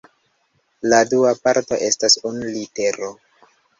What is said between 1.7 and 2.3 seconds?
estas